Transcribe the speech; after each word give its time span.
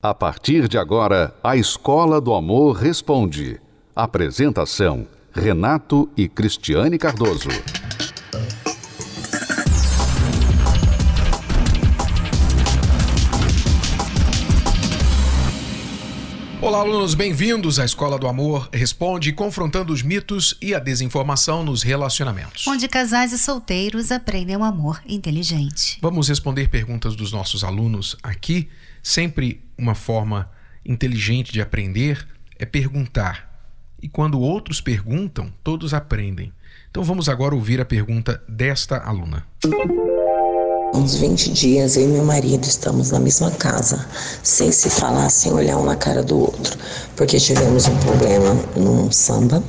A 0.00 0.14
partir 0.14 0.68
de 0.68 0.78
agora, 0.78 1.34
a 1.42 1.56
Escola 1.56 2.20
do 2.20 2.32
Amor 2.32 2.76
Responde. 2.76 3.60
Apresentação: 3.96 5.08
Renato 5.32 6.08
e 6.16 6.28
Cristiane 6.28 6.96
Cardoso. 6.96 7.48
Olá, 16.62 16.78
alunos, 16.78 17.14
bem-vindos 17.16 17.80
à 17.80 17.84
Escola 17.84 18.16
do 18.16 18.28
Amor 18.28 18.68
Responde, 18.72 19.32
confrontando 19.32 19.92
os 19.92 20.04
mitos 20.04 20.56
e 20.62 20.76
a 20.76 20.78
desinformação 20.78 21.64
nos 21.64 21.82
relacionamentos. 21.82 22.68
Onde 22.68 22.86
casais 22.86 23.32
e 23.32 23.38
solteiros 23.38 24.12
aprendem 24.12 24.54
o 24.54 24.60
um 24.60 24.64
amor 24.64 25.02
inteligente. 25.08 25.98
Vamos 26.00 26.28
responder 26.28 26.68
perguntas 26.68 27.16
dos 27.16 27.32
nossos 27.32 27.64
alunos 27.64 28.16
aqui 28.22 28.68
Sempre 29.02 29.62
uma 29.78 29.94
forma 29.94 30.50
inteligente 30.84 31.52
de 31.52 31.60
aprender 31.60 32.26
é 32.58 32.66
perguntar. 32.66 33.48
E 34.02 34.08
quando 34.08 34.40
outros 34.40 34.80
perguntam, 34.80 35.52
todos 35.62 35.94
aprendem. 35.94 36.52
Então 36.90 37.02
vamos 37.02 37.28
agora 37.28 37.54
ouvir 37.54 37.80
a 37.80 37.84
pergunta 37.84 38.42
desta 38.48 38.98
aluna. 38.98 39.46
Uns 40.94 41.16
20 41.16 41.52
dias 41.52 41.96
eu 41.96 42.04
e 42.04 42.06
meu 42.06 42.24
marido 42.24 42.64
estamos 42.64 43.10
na 43.10 43.20
mesma 43.20 43.50
casa, 43.50 44.04
sem 44.42 44.72
se 44.72 44.88
falar, 44.88 45.28
sem 45.28 45.52
olhar 45.52 45.76
um 45.76 45.84
na 45.84 45.96
cara 45.96 46.22
do 46.22 46.38
outro, 46.38 46.76
porque 47.14 47.38
tivemos 47.38 47.86
um 47.86 47.96
problema 47.98 48.54
num 48.74 49.10
samba. 49.12 49.62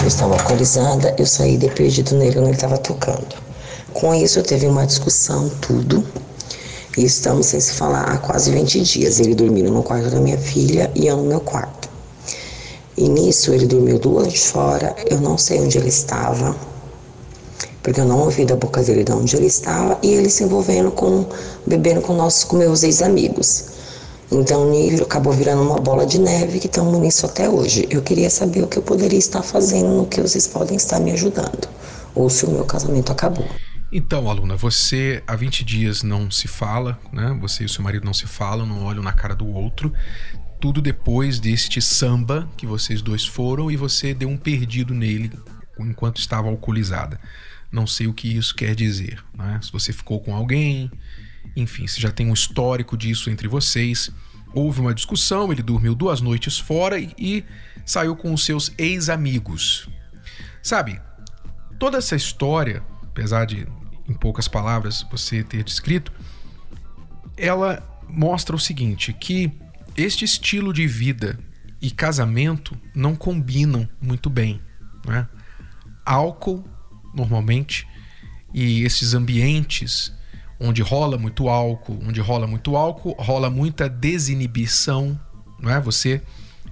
Eu 0.00 0.06
estava 0.06 0.34
alcoolizada, 0.34 1.14
eu 1.18 1.26
saí 1.26 1.56
de 1.56 1.70
perdido 1.70 2.16
nele 2.16 2.34
quando 2.34 2.46
ele 2.46 2.54
estava 2.54 2.78
tocando. 2.78 3.36
Com 3.92 4.14
isso, 4.14 4.42
teve 4.42 4.66
uma 4.66 4.86
discussão, 4.86 5.48
tudo. 5.60 6.04
E 6.96 7.04
estamos 7.04 7.46
sem 7.46 7.60
se 7.60 7.72
falar 7.72 8.04
há 8.04 8.18
quase 8.18 8.50
20 8.50 8.80
dias. 8.80 9.20
Ele 9.20 9.34
dormindo 9.34 9.70
no 9.70 9.82
quarto 9.82 10.10
da 10.10 10.20
minha 10.20 10.38
filha 10.38 10.90
e 10.94 11.06
eu 11.06 11.16
no 11.16 11.24
meu 11.24 11.40
quarto. 11.40 11.88
E 12.98 13.08
nisso 13.08 13.52
ele 13.52 13.64
dormiu 13.64 13.96
duas 13.96 14.26
de 14.32 14.40
fora, 14.40 14.92
eu 15.08 15.20
não 15.20 15.38
sei 15.38 15.60
onde 15.60 15.78
ele 15.78 15.88
estava, 15.88 16.56
porque 17.80 18.00
eu 18.00 18.04
não 18.04 18.18
ouvi 18.18 18.44
da 18.44 18.56
boca 18.56 18.82
dele 18.82 19.04
de 19.04 19.12
onde 19.12 19.36
ele 19.36 19.46
estava, 19.46 19.96
e 20.02 20.12
ele 20.14 20.28
se 20.28 20.42
envolvendo 20.42 20.90
com, 20.90 21.24
bebendo 21.64 22.00
com 22.00 22.12
nossos, 22.12 22.42
com 22.42 22.56
meus 22.56 22.82
ex-amigos. 22.82 23.66
Então 24.32 24.68
nível 24.68 25.04
acabou 25.04 25.32
virando 25.32 25.62
uma 25.62 25.78
bola 25.78 26.04
de 26.04 26.18
neve 26.18 26.58
que 26.58 26.66
estamos 26.66 26.98
nisso 26.98 27.24
até 27.24 27.48
hoje. 27.48 27.86
Eu 27.88 28.02
queria 28.02 28.28
saber 28.28 28.64
o 28.64 28.66
que 28.66 28.78
eu 28.78 28.82
poderia 28.82 29.18
estar 29.18 29.42
fazendo, 29.44 29.90
no 29.90 30.04
que 30.04 30.20
vocês 30.20 30.48
podem 30.48 30.76
estar 30.76 30.98
me 30.98 31.12
ajudando, 31.12 31.68
ou 32.16 32.28
se 32.28 32.46
o 32.46 32.50
meu 32.50 32.64
casamento 32.64 33.12
acabou. 33.12 33.46
Então, 33.90 34.28
aluna, 34.28 34.54
você 34.54 35.22
há 35.26 35.34
20 35.34 35.64
dias 35.64 36.02
não 36.02 36.30
se 36.30 36.46
fala, 36.46 37.00
né? 37.10 37.36
Você 37.40 37.62
e 37.62 37.66
o 37.66 37.68
seu 37.68 37.82
marido 37.82 38.04
não 38.04 38.12
se 38.12 38.26
falam, 38.26 38.66
não 38.66 38.84
olham 38.84 39.02
na 39.02 39.12
cara 39.12 39.34
do 39.34 39.46
outro. 39.46 39.92
Tudo 40.60 40.82
depois 40.82 41.40
deste 41.40 41.80
samba 41.80 42.50
que 42.56 42.66
vocês 42.66 43.00
dois 43.00 43.24
foram 43.24 43.70
e 43.70 43.76
você 43.76 44.12
deu 44.12 44.28
um 44.28 44.36
perdido 44.36 44.92
nele 44.92 45.32
enquanto 45.78 46.18
estava 46.18 46.48
alcoolizada. 46.48 47.18
Não 47.72 47.86
sei 47.86 48.06
o 48.06 48.12
que 48.12 48.36
isso 48.36 48.54
quer 48.54 48.74
dizer, 48.74 49.24
né? 49.34 49.58
Se 49.62 49.72
você 49.72 49.90
ficou 49.90 50.20
com 50.20 50.34
alguém, 50.34 50.90
enfim, 51.56 51.86
se 51.86 51.98
já 51.98 52.10
tem 52.10 52.28
um 52.28 52.34
histórico 52.34 52.94
disso 52.94 53.30
entre 53.30 53.48
vocês. 53.48 54.10
Houve 54.52 54.80
uma 54.80 54.94
discussão, 54.94 55.50
ele 55.50 55.62
dormiu 55.62 55.94
duas 55.94 56.20
noites 56.20 56.58
fora 56.58 56.98
e, 56.98 57.14
e 57.16 57.44
saiu 57.86 58.14
com 58.14 58.34
os 58.34 58.44
seus 58.44 58.70
ex-amigos. 58.76 59.88
Sabe, 60.62 61.00
toda 61.78 61.96
essa 61.96 62.16
história, 62.16 62.82
apesar 63.02 63.46
de 63.46 63.66
em 64.08 64.14
poucas 64.14 64.48
palavras, 64.48 65.04
você 65.10 65.42
ter 65.42 65.62
descrito, 65.62 66.12
ela 67.36 67.82
mostra 68.08 68.56
o 68.56 68.58
seguinte: 68.58 69.12
que 69.12 69.52
este 69.96 70.24
estilo 70.24 70.72
de 70.72 70.86
vida 70.86 71.38
e 71.80 71.90
casamento 71.90 72.76
não 72.94 73.14
combinam 73.14 73.88
muito 74.00 74.28
bem. 74.28 74.60
Né? 75.06 75.28
Álcool, 76.04 76.64
normalmente, 77.14 77.86
e 78.52 78.82
esses 78.82 79.14
ambientes 79.14 80.12
onde 80.60 80.82
rola 80.82 81.16
muito 81.16 81.48
álcool, 81.48 82.00
onde 82.04 82.20
rola 82.20 82.46
muito 82.46 82.76
álcool, 82.76 83.14
rola 83.18 83.48
muita 83.48 83.88
desinibição, 83.88 85.18
não 85.60 85.70
é? 85.70 85.80
Você 85.80 86.20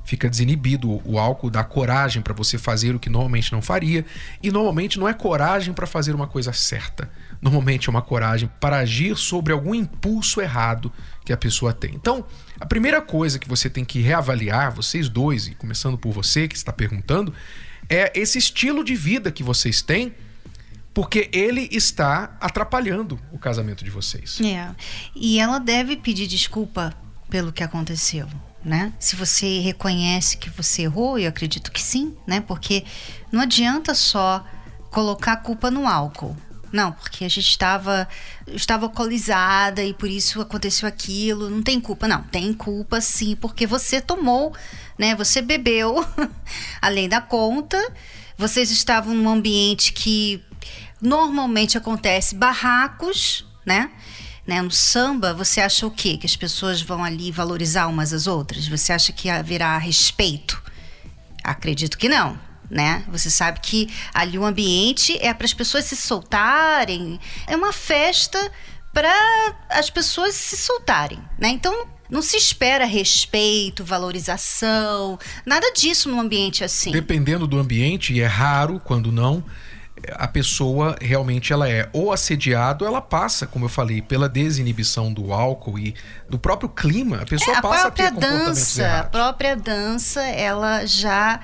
fica 0.04 0.28
desinibido. 0.28 1.00
O 1.04 1.18
álcool 1.18 1.50
dá 1.50 1.62
coragem 1.62 2.22
para 2.22 2.34
você 2.34 2.58
fazer 2.58 2.94
o 2.94 2.98
que 2.98 3.10
normalmente 3.10 3.53
não 3.53 3.62
faria, 3.62 4.04
e 4.42 4.50
normalmente 4.50 4.98
não 4.98 5.08
é 5.08 5.12
coragem 5.12 5.74
para 5.74 5.86
fazer 5.86 6.14
uma 6.14 6.26
coisa 6.26 6.53
certa. 6.53 7.10
Normalmente 7.41 7.88
é 7.88 7.91
uma 7.91 8.02
coragem 8.02 8.50
para 8.60 8.78
agir 8.78 9.16
sobre 9.16 9.52
algum 9.52 9.74
impulso 9.74 10.41
errado 10.41 10.92
que 11.24 11.32
a 11.32 11.36
pessoa 11.36 11.72
tem. 11.72 11.94
Então, 11.94 12.24
a 12.58 12.66
primeira 12.66 13.00
coisa 13.02 13.38
que 13.38 13.48
você 13.48 13.69
tem 13.69 13.84
que 13.84 14.00
reavaliar, 14.00 14.74
vocês 14.74 15.08
dois, 15.08 15.47
e 15.47 15.54
começando 15.54 15.98
por 15.98 16.12
você 16.12 16.48
que 16.48 16.56
está 16.56 16.72
perguntando, 16.72 17.32
é 17.88 18.12
esse 18.19 18.38
estilo 18.38 18.82
de 18.82 18.94
vida 18.94 19.30
que 19.30 19.42
vocês 19.42 19.82
têm 19.82 20.14
porque 20.92 21.28
ele 21.30 21.69
está 21.70 22.36
atrapalhando 22.41 23.20
o 23.30 23.38
casamento 23.38 23.84
de 23.84 23.91
vocês. 23.91 24.41
É. 24.41 24.70
E 25.14 25.38
ela 25.38 25.58
deve 25.58 25.97
pedir 25.97 26.26
desculpa 26.26 26.94
pelo 27.28 27.53
que 27.53 27.62
aconteceu 27.62 28.26
né? 28.66 28.92
Se 28.98 29.14
você 29.14 29.60
reconhece 29.60 30.36
que 30.36 30.50
você 30.50 30.82
errou, 30.82 31.16
eu 31.16 31.28
acredito 31.28 31.70
que 31.70 31.80
sim, 31.80 32.16
né? 32.26 32.41
Porque 32.41 32.84
não 33.30 33.41
adianta 33.41 33.94
só 33.94 34.44
colocar 34.91 35.34
a 35.34 35.36
culpa 35.36 35.70
no 35.70 35.86
álcool. 35.86 36.36
Não, 36.76 36.92
porque 36.92 37.25
a 37.25 37.28
gente 37.28 37.48
estava 37.48 38.06
estava 38.48 38.84
alcoolizada 38.84 39.82
e 39.82 39.94
por 39.94 40.10
isso 40.10 40.42
aconteceu 40.42 40.87
aquilo. 40.87 41.48
Não 41.48 41.62
tem 41.62 41.81
culpa, 41.81 42.06
não. 42.06 42.22
Tem 42.25 42.53
culpa 42.53 43.00
sim, 43.00 43.34
porque 43.34 43.66
você 43.66 43.98
tomou, 43.98 44.54
né? 44.98 45.16
Você 45.16 45.41
bebeu 45.41 46.06
além 46.82 47.09
da 47.09 47.19
conta. 47.19 47.82
Vocês 48.36 48.70
estavam 48.70 49.15
num 49.15 49.31
ambiente 49.31 49.94
que 49.94 50.44
normalmente 51.00 51.78
acontece 51.78 52.34
barracos, 52.34 53.47
né? 53.65 53.91
Né? 54.47 54.60
No 54.60 54.70
samba, 54.70 55.32
você 55.32 55.62
acha 55.62 55.86
o 55.86 55.91
quê? 55.91 56.19
Que 56.19 56.26
as 56.26 56.36
pessoas 56.36 56.82
vão 56.82 57.03
ali 57.03 57.32
valorizar 57.32 57.86
umas 57.86 58.12
às 58.12 58.26
outras? 58.26 58.69
Você 58.69 58.92
acha 58.92 59.12
que 59.15 59.31
haverá 59.31 59.78
respeito? 59.78 60.62
Acredito 61.42 61.97
que 61.97 62.09
não. 62.09 62.38
Né? 62.71 63.04
Você 63.09 63.31
sabe 63.31 63.60
que 63.60 63.88
ali 64.12 64.38
o 64.38 64.44
ambiente 64.44 65.16
é 65.21 65.32
para 65.32 65.44
as 65.44 65.54
pessoas 65.54 65.84
se 65.84 65.97
soltarem, 65.97 67.21
é 67.47 67.56
uma 67.56 67.72
festa 67.72 68.50
para 68.93 69.12
as 69.69 69.91
pessoas 69.91 70.34
se 70.34 70.56
soltarem, 70.56 71.22
né? 71.38 71.49
Então 71.49 71.87
não 72.09 72.22
se 72.22 72.37
espera 72.37 72.84
respeito, 72.84 73.84
valorização, 73.84 75.19
nada 75.44 75.72
disso 75.72 76.09
num 76.09 76.21
ambiente 76.21 76.65
assim. 76.65 76.93
Dependendo 76.93 77.47
do 77.47 77.59
ambiente, 77.59 78.15
e 78.15 78.21
é 78.21 78.27
raro 78.27 78.81
quando 78.83 79.12
não, 79.12 79.44
a 80.12 80.28
pessoa 80.28 80.97
realmente 81.00 81.53
ela 81.53 81.69
é 81.69 81.88
ou 81.93 82.12
assediado, 82.12 82.84
ela 82.84 83.00
passa, 83.00 83.47
como 83.47 83.65
eu 83.65 83.69
falei, 83.69 84.00
pela 84.00 84.28
desinibição 84.28 85.12
do 85.12 85.33
álcool 85.33 85.78
e 85.78 85.94
do 86.28 86.38
próprio 86.38 86.69
clima, 86.69 87.22
a 87.22 87.27
pessoa 87.27 87.56
é, 87.56 87.59
a 87.59 87.62
passa 87.62 87.88
a 87.88 87.91
ter 87.91 88.10
dança, 88.12 88.98
A 88.98 89.04
própria 89.04 89.56
dança, 89.56 90.22
ela 90.22 90.87
já 90.87 91.41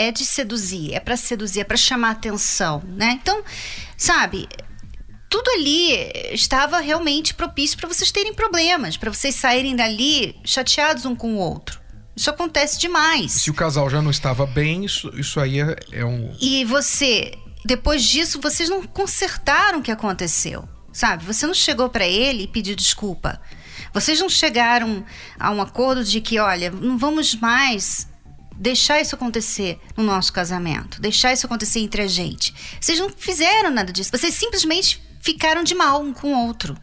é 0.00 0.10
de 0.10 0.24
seduzir, 0.24 0.94
é 0.94 1.00
para 1.00 1.16
seduzir, 1.16 1.60
é 1.60 1.64
para 1.64 1.76
chamar 1.76 2.12
atenção, 2.12 2.82
né? 2.86 3.18
Então, 3.20 3.42
sabe, 3.96 4.48
tudo 5.28 5.50
ali 5.50 5.92
estava 6.32 6.80
realmente 6.80 7.34
propício 7.34 7.76
para 7.76 7.88
vocês 7.88 8.10
terem 8.10 8.32
problemas, 8.32 8.96
para 8.96 9.12
vocês 9.12 9.34
saírem 9.34 9.76
dali 9.76 10.34
chateados 10.44 11.04
um 11.04 11.14
com 11.14 11.34
o 11.34 11.38
outro. 11.38 11.78
Isso 12.16 12.30
acontece 12.30 12.78
demais. 12.78 13.32
Se 13.32 13.50
o 13.50 13.54
casal 13.54 13.88
já 13.88 14.02
não 14.02 14.10
estava 14.10 14.46
bem, 14.46 14.84
isso, 14.84 15.10
isso 15.14 15.38
aí 15.38 15.60
é, 15.60 15.76
é 15.92 16.04
um. 16.04 16.34
E 16.40 16.64
você 16.64 17.38
depois 17.64 18.02
disso, 18.02 18.40
vocês 18.40 18.68
não 18.68 18.82
consertaram 18.82 19.80
o 19.80 19.82
que 19.82 19.90
aconteceu, 19.90 20.68
sabe? 20.92 21.24
Você 21.24 21.46
não 21.46 21.54
chegou 21.54 21.88
para 21.88 22.06
ele 22.06 22.44
e 22.44 22.48
pediu 22.48 22.74
desculpa. 22.74 23.40
Vocês 23.92 24.20
não 24.20 24.28
chegaram 24.28 25.04
a 25.38 25.50
um 25.50 25.60
acordo 25.60 26.04
de 26.04 26.20
que, 26.20 26.38
olha, 26.38 26.70
não 26.70 26.96
vamos 26.96 27.34
mais 27.34 28.08
deixar 28.60 29.00
isso 29.00 29.14
acontecer 29.14 29.80
no 29.96 30.04
nosso 30.04 30.32
casamento, 30.32 31.00
deixar 31.00 31.32
isso 31.32 31.46
acontecer 31.46 31.80
entre 31.80 32.02
a 32.02 32.06
gente. 32.06 32.54
Vocês 32.78 32.98
não 32.98 33.08
fizeram 33.08 33.70
nada 33.70 33.90
disso. 33.90 34.10
Vocês 34.12 34.34
simplesmente 34.34 35.02
ficaram 35.20 35.64
de 35.64 35.74
mal 35.74 36.02
um 36.02 36.12
com 36.12 36.34
o 36.34 36.46
outro, 36.46 36.76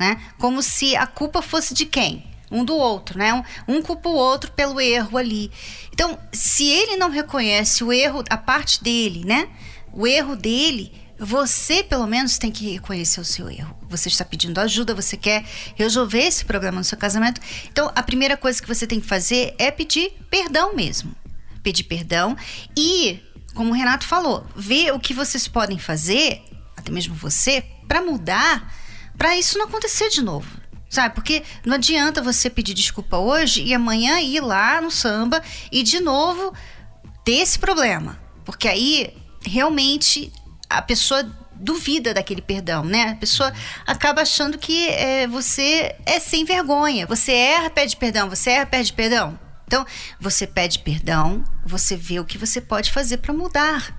né? 0.00 0.20
Como 0.38 0.62
se 0.62 0.96
a 0.96 1.06
culpa 1.06 1.42
fosse 1.42 1.74
de 1.74 1.84
quem? 1.84 2.26
Um 2.50 2.64
do 2.64 2.74
outro, 2.74 3.18
né? 3.18 3.34
Um, 3.34 3.76
um 3.76 3.82
culpa 3.82 4.08
o 4.08 4.14
outro 4.14 4.50
pelo 4.52 4.80
erro 4.80 5.18
ali. 5.18 5.52
Então, 5.92 6.18
se 6.32 6.66
ele 6.66 6.96
não 6.96 7.10
reconhece 7.10 7.84
o 7.84 7.92
erro, 7.92 8.24
a 8.30 8.38
parte 8.38 8.82
dele, 8.82 9.22
né? 9.26 9.50
o 9.92 10.06
erro 10.06 10.36
dele, 10.36 10.92
você 11.18 11.82
pelo 11.82 12.06
menos 12.06 12.38
tem 12.38 12.50
que 12.50 12.72
reconhecer 12.72 13.20
o 13.20 13.24
seu 13.24 13.50
erro. 13.50 13.76
Você 13.88 14.08
está 14.08 14.24
pedindo 14.24 14.58
ajuda, 14.58 14.94
você 14.94 15.16
quer 15.16 15.44
resolver 15.74 16.20
esse 16.20 16.44
problema 16.44 16.78
no 16.78 16.84
seu 16.84 16.96
casamento. 16.96 17.40
Então, 17.70 17.90
a 17.94 18.02
primeira 18.02 18.36
coisa 18.36 18.60
que 18.60 18.68
você 18.68 18.86
tem 18.86 19.00
que 19.00 19.06
fazer 19.06 19.54
é 19.58 19.70
pedir 19.70 20.12
perdão 20.30 20.74
mesmo. 20.74 21.14
Pedir 21.62 21.84
perdão 21.84 22.36
e, 22.76 23.20
como 23.54 23.70
o 23.70 23.74
Renato 23.74 24.06
falou, 24.06 24.46
ver 24.54 24.92
o 24.92 25.00
que 25.00 25.12
vocês 25.12 25.48
podem 25.48 25.78
fazer, 25.78 26.42
até 26.76 26.92
mesmo 26.92 27.14
você, 27.14 27.64
para 27.88 28.00
mudar, 28.00 28.72
para 29.16 29.36
isso 29.36 29.58
não 29.58 29.66
acontecer 29.66 30.08
de 30.10 30.22
novo. 30.22 30.58
Sabe? 30.88 31.14
Porque 31.14 31.42
não 31.66 31.74
adianta 31.74 32.22
você 32.22 32.48
pedir 32.48 32.72
desculpa 32.72 33.18
hoje 33.18 33.62
e 33.62 33.74
amanhã 33.74 34.20
ir 34.20 34.40
lá 34.40 34.80
no 34.80 34.90
samba 34.90 35.42
e 35.70 35.82
de 35.82 36.00
novo 36.00 36.54
ter 37.24 37.40
esse 37.40 37.58
problema. 37.58 38.18
Porque 38.42 38.66
aí 38.66 39.14
realmente 39.44 40.32
a 40.68 40.82
pessoa 40.82 41.24
duvida 41.54 42.14
daquele 42.14 42.40
perdão, 42.40 42.84
né? 42.84 43.10
A 43.10 43.16
pessoa 43.16 43.52
acaba 43.86 44.22
achando 44.22 44.58
que 44.58 44.88
é, 44.88 45.26
você 45.26 45.96
é 46.06 46.20
sem 46.20 46.44
vergonha. 46.44 47.06
Você 47.06 47.32
erra, 47.32 47.70
pede 47.70 47.96
perdão, 47.96 48.28
você 48.28 48.50
erra, 48.50 48.66
pede 48.66 48.92
perdão. 48.92 49.38
Então, 49.66 49.84
você 50.18 50.46
pede 50.46 50.78
perdão, 50.78 51.44
você 51.64 51.94
vê 51.94 52.18
o 52.18 52.24
que 52.24 52.38
você 52.38 52.60
pode 52.60 52.90
fazer 52.90 53.18
para 53.18 53.34
mudar. 53.34 53.94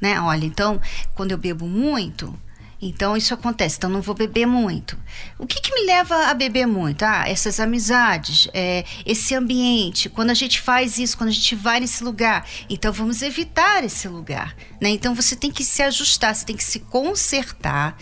Né? 0.00 0.20
Olha, 0.20 0.44
então, 0.44 0.80
quando 1.14 1.32
eu 1.32 1.38
bebo 1.38 1.66
muito, 1.66 2.36
então 2.80 3.16
isso 3.16 3.34
acontece, 3.34 3.76
então 3.76 3.90
não 3.90 4.00
vou 4.00 4.14
beber 4.14 4.46
muito. 4.46 4.96
O 5.36 5.46
que, 5.46 5.60
que 5.60 5.74
me 5.74 5.84
leva 5.84 6.26
a 6.26 6.34
beber 6.34 6.66
muito? 6.66 7.02
Ah, 7.02 7.24
essas 7.28 7.58
amizades, 7.58 8.48
é, 8.54 8.84
esse 9.04 9.34
ambiente. 9.34 10.08
Quando 10.08 10.30
a 10.30 10.34
gente 10.34 10.60
faz 10.60 10.96
isso, 10.96 11.16
quando 11.16 11.30
a 11.30 11.32
gente 11.32 11.56
vai 11.56 11.80
nesse 11.80 12.04
lugar, 12.04 12.46
então 12.70 12.92
vamos 12.92 13.20
evitar 13.20 13.82
esse 13.82 14.06
lugar. 14.06 14.54
Né? 14.80 14.90
Então 14.90 15.12
você 15.12 15.34
tem 15.34 15.50
que 15.50 15.64
se 15.64 15.82
ajustar, 15.82 16.34
você 16.34 16.46
tem 16.46 16.56
que 16.56 16.62
se 16.62 16.78
consertar, 16.80 17.96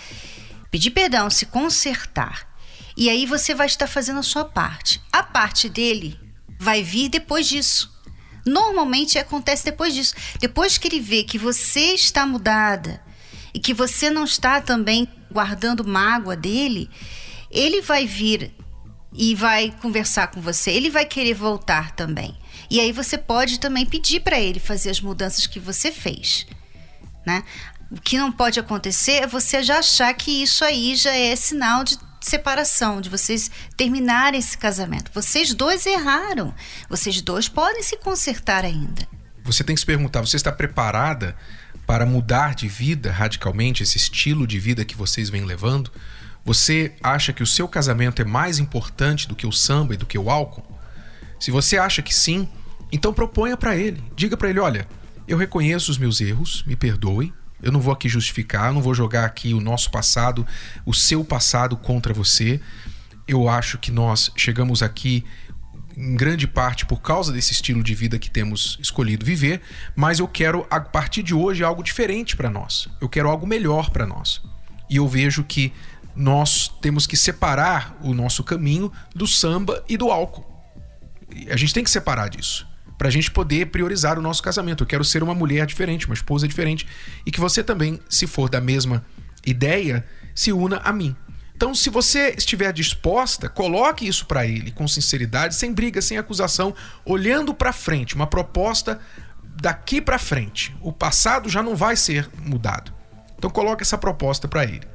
pedir 0.71 0.91
perdão, 0.91 1.31
se 1.31 1.47
consertar. 1.47 2.47
E 2.97 3.09
aí 3.09 3.25
você 3.25 3.55
vai 3.55 3.67
estar 3.67 3.87
fazendo 3.87 4.19
a 4.19 4.23
sua 4.23 4.45
parte. 4.45 5.03
A 5.11 5.23
parte 5.23 5.71
dele 5.71 6.21
vai 6.59 6.83
vir 6.83 7.09
depois 7.09 7.47
disso. 7.47 7.95
Normalmente 8.45 9.19
acontece 9.19 9.65
depois 9.65 9.95
disso. 9.95 10.15
Depois 10.39 10.77
que 10.77 10.87
ele 10.87 11.01
vê 11.01 11.25
que 11.25 11.39
você 11.39 11.95
está 11.95 12.27
mudada, 12.27 13.03
e 13.57 13.59
que 13.59 13.73
você 13.73 14.11
não 14.11 14.25
está 14.25 14.61
também 14.61 15.09
guardando 15.33 15.83
mágoa 15.83 16.37
dele, 16.37 16.91
ele 17.51 17.81
vai 17.81 18.07
vir 18.07 18.55
e 19.15 19.35
vai 19.35 19.75
conversar 19.81 20.27
com 20.27 20.43
você, 20.43 20.71
ele 20.71 20.91
vai 20.91 21.07
querer 21.07 21.33
voltar 21.33 21.93
também. 21.93 22.37
E 22.71 22.79
aí 22.79 22.93
você 22.93 23.17
pode 23.17 23.59
também 23.59 23.87
pedir 23.87 24.21
para 24.21 24.39
ele 24.39 24.61
fazer 24.61 24.91
as 24.91 25.01
mudanças 25.01 25.47
que 25.47 25.59
você 25.59 25.91
fez, 25.91 26.47
né? 27.27 27.43
O 27.91 27.99
que 27.99 28.19
não 28.19 28.31
pode 28.31 28.61
acontecer 28.61 29.23
é 29.23 29.27
você 29.27 29.63
já 29.63 29.79
achar 29.79 30.13
que 30.13 30.43
isso 30.43 30.63
aí 30.63 30.95
já 30.95 31.15
é 31.17 31.35
sinal 31.35 31.83
de 31.83 31.97
separação, 32.21 33.01
de 33.01 33.09
vocês 33.09 33.51
terminarem 33.75 34.39
esse 34.39 34.59
casamento. 34.59 35.11
Vocês 35.15 35.55
dois 35.55 35.87
erraram. 35.87 36.55
Vocês 36.91 37.23
dois 37.23 37.49
podem 37.49 37.83
se 37.83 37.97
consertar 37.97 38.67
ainda. 38.67 39.09
Você 39.45 39.65
tem 39.65 39.75
que 39.75 39.81
se 39.81 39.87
perguntar: 39.87 40.21
você 40.21 40.37
está 40.37 40.53
preparada 40.53 41.35
para 41.87 42.05
mudar 42.05 42.55
de 42.55 42.67
vida 42.67 43.13
radicalmente, 43.13 43.83
esse 43.83 43.97
estilo 43.97 44.47
de 44.47 44.59
vida 44.59 44.85
que 44.85 44.97
vocês 44.97 45.31
vêm 45.31 45.45
levando? 45.45 45.91
Você 46.45 46.93
acha 47.03 47.33
que 47.33 47.43
o 47.43 47.47
seu 47.47 47.69
casamento 47.69 48.21
é 48.21 48.25
mais 48.25 48.59
importante 48.59 49.29
do 49.29 49.37
que 49.37 49.47
o 49.47 49.53
samba 49.53 49.95
e 49.95 49.97
do 49.97 50.07
que 50.07 50.19
o 50.19 50.31
álcool? 50.31 50.65
Se 51.39 51.51
você 51.51 51.77
acha 51.79 52.03
que 52.03 52.15
sim, 52.15 52.49
então 52.91 53.13
proponha 53.13 53.57
para 53.57 53.77
ele. 53.77 54.03
Diga 54.15 54.37
para 54.37 54.49
ele: 54.49 54.61
olha, 54.61 54.87
eu 55.27 55.37
reconheço 55.37 55.91
os 55.91 55.99
meus 55.99 56.21
erros, 56.21 56.65
me 56.67 56.77
perdoe. 56.77 57.33
Eu 57.63 57.73
não 57.73 57.81
vou 57.81 57.93
aqui 57.93 58.09
justificar, 58.09 58.73
não 58.73 58.83
vou 58.83 58.95
jogar 58.95 59.25
aqui 59.25 59.55
o 59.55 59.61
nosso 59.61 59.91
passado, 59.91 60.47
o 60.85 60.93
seu 60.93 61.25
passado 61.25 61.77
contra 61.77 62.13
você. 62.13 62.61
Eu 63.27 63.49
acho 63.49 63.79
que 63.79 63.91
nós 63.91 64.31
chegamos 64.37 64.83
aqui 64.83 65.25
em 65.97 66.15
grande 66.15 66.47
parte 66.47 66.85
por 66.85 67.01
causa 67.01 67.33
desse 67.33 67.53
estilo 67.53 67.83
de 67.83 67.95
vida 67.95 68.19
que 68.19 68.31
temos 68.31 68.79
escolhido 68.81 69.25
viver, 69.25 69.63
mas 69.95 70.19
eu 70.19 70.29
quero 70.29 70.67
a 70.71 70.81
partir 70.81 71.23
de 71.23 71.35
hoje 71.35 71.65
algo 71.65 71.83
diferente 71.83 72.37
para 72.37 72.51
nós. 72.51 72.89
Eu 73.01 73.09
quero 73.09 73.29
algo 73.29 73.47
melhor 73.47 73.91
para 73.91 74.07
nós. 74.07 74.43
E 74.91 74.97
eu 74.97 75.09
vejo 75.09 75.43
que 75.43 75.73
nós 76.15 76.69
temos 76.81 77.07
que 77.07 77.17
separar 77.17 77.97
o 78.03 78.15
nosso 78.15 78.45
caminho 78.45 78.93
do 79.15 79.27
samba 79.27 79.83
e 79.89 79.97
do 79.97 80.11
álcool. 80.11 80.47
A 81.51 81.57
gente 81.57 81.75
tem 81.75 81.83
que 81.83 81.91
separar 81.91 82.29
disso 82.29 82.67
para 82.97 83.09
a 83.09 83.11
gente 83.11 83.31
poder 83.31 83.67
priorizar 83.67 84.19
o 84.19 84.23
nosso 84.23 84.43
casamento. 84.43 84.83
Eu 84.83 84.87
quero 84.87 85.05
ser 85.05 85.23
uma 85.23 85.35
mulher 85.35 85.67
diferente, 85.67 86.07
uma 86.07 86.15
esposa 86.15 86.49
diferente 86.49 86.87
e 87.25 87.31
que 87.31 87.41
você 87.41 87.63
também, 87.63 88.01
se 88.09 88.27
for 88.27 88.49
da 88.49 88.61
mesma 88.61 89.05
ideia, 89.45 90.05
se 90.35 90.53
una 90.53 90.79
a 90.79 90.93
mim. 90.93 91.15
Então, 91.57 91.75
se 91.75 91.89
você 91.89 92.35
estiver 92.37 92.71
disposta, 92.71 93.49
coloque 93.49 94.07
isso 94.07 94.27
para 94.27 94.47
ele 94.47 94.71
com 94.71 94.87
sinceridade, 94.87 95.55
sem 95.55 95.73
briga, 95.73 96.03
sem 96.03 96.19
acusação, 96.19 96.75
olhando 97.03 97.55
para 97.55 97.73
frente, 97.73 98.15
uma 98.15 98.27
proposta 98.27 99.01
daqui 99.43 100.03
para 100.03 100.19
frente. 100.19 100.77
O 100.83 100.93
passado 100.93 101.49
já 101.49 101.63
não 101.63 101.75
vai 101.75 101.97
ser 101.97 102.29
mudado. 102.45 102.93
Então, 103.39 103.49
coloque 103.49 103.83
essa 103.83 103.97
proposta 103.97 104.47
para 104.47 104.65
ele. 104.65 104.87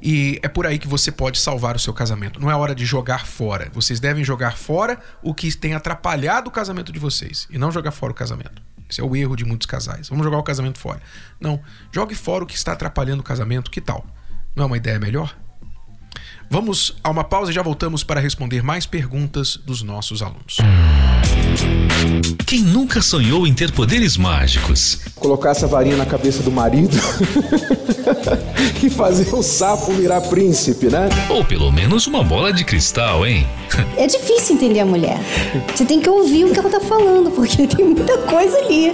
E 0.00 0.40
é 0.42 0.48
por 0.48 0.66
aí 0.66 0.78
que 0.78 0.88
você 0.88 1.12
pode 1.12 1.38
salvar 1.38 1.76
o 1.76 1.78
seu 1.78 1.92
casamento. 1.92 2.40
Não 2.40 2.50
é 2.50 2.56
hora 2.56 2.74
de 2.74 2.86
jogar 2.86 3.26
fora. 3.26 3.70
Vocês 3.74 4.00
devem 4.00 4.24
jogar 4.24 4.56
fora 4.56 4.98
o 5.22 5.34
que 5.34 5.54
tem 5.54 5.74
atrapalhado 5.74 6.48
o 6.48 6.50
casamento 6.50 6.90
de 6.90 6.98
vocês 6.98 7.46
e 7.50 7.58
não 7.58 7.70
jogar 7.70 7.90
fora 7.90 8.12
o 8.12 8.14
casamento. 8.14 8.62
Esse 8.88 9.02
é 9.02 9.04
o 9.04 9.14
erro 9.14 9.36
de 9.36 9.44
muitos 9.44 9.66
casais. 9.66 10.08
Vamos 10.08 10.24
jogar 10.24 10.38
o 10.38 10.42
casamento 10.42 10.78
fora. 10.78 11.02
Não, 11.38 11.60
jogue 11.92 12.14
fora 12.14 12.44
o 12.44 12.46
que 12.46 12.54
está 12.54 12.72
atrapalhando 12.72 13.20
o 13.20 13.24
casamento. 13.24 13.70
Que 13.70 13.82
tal? 13.82 14.06
Não 14.58 14.64
é 14.64 14.66
uma 14.66 14.76
ideia 14.76 14.98
melhor? 14.98 15.36
Vamos 16.50 16.96
a 17.04 17.10
uma 17.10 17.22
pausa 17.22 17.52
e 17.52 17.54
já 17.54 17.62
voltamos 17.62 18.02
para 18.02 18.18
responder 18.18 18.60
mais 18.60 18.86
perguntas 18.86 19.56
dos 19.56 19.84
nossos 19.84 20.20
alunos. 20.20 20.56
Quem 22.44 22.62
nunca 22.62 23.00
sonhou 23.00 23.46
em 23.46 23.54
ter 23.54 23.70
poderes 23.70 24.16
mágicos? 24.16 24.98
Colocar 25.14 25.50
essa 25.50 25.68
varinha 25.68 25.96
na 25.96 26.04
cabeça 26.04 26.42
do 26.42 26.50
marido 26.50 26.96
e 28.82 28.90
fazer 28.90 29.32
o 29.32 29.44
sapo 29.44 29.92
virar 29.92 30.22
príncipe, 30.22 30.86
né? 30.86 31.08
Ou 31.28 31.44
pelo 31.44 31.70
menos 31.70 32.08
uma 32.08 32.24
bola 32.24 32.52
de 32.52 32.64
cristal, 32.64 33.24
hein? 33.24 33.46
É 33.96 34.08
difícil 34.08 34.56
entender 34.56 34.80
a 34.80 34.86
mulher. 34.86 35.20
Você 35.72 35.84
tem 35.84 36.00
que 36.00 36.10
ouvir 36.10 36.46
o 36.46 36.52
que 36.52 36.58
ela 36.58 36.68
tá 36.68 36.80
falando, 36.80 37.30
porque 37.30 37.64
tem 37.68 37.84
muita 37.84 38.18
coisa 38.22 38.58
ali. 38.58 38.90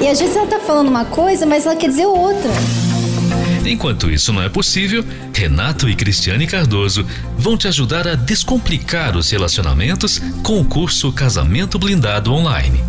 E 0.00 0.06
às 0.06 0.20
vezes 0.20 0.36
ela 0.36 0.46
tá 0.46 0.60
falando 0.60 0.86
uma 0.86 1.06
coisa, 1.06 1.44
mas 1.44 1.66
ela 1.66 1.74
quer 1.74 1.88
dizer 1.88 2.06
outra. 2.06 2.52
Enquanto 3.64 4.10
isso 4.10 4.32
não 4.32 4.42
é 4.42 4.48
possível, 4.48 5.04
Renato 5.34 5.88
e 5.88 5.94
Cristiane 5.94 6.46
Cardoso 6.46 7.06
vão 7.36 7.56
te 7.56 7.68
ajudar 7.68 8.06
a 8.06 8.14
descomplicar 8.14 9.16
os 9.16 9.30
relacionamentos 9.30 10.20
com 10.42 10.60
o 10.60 10.64
curso 10.64 11.12
Casamento 11.12 11.78
Blindado 11.78 12.32
Online. 12.32 12.82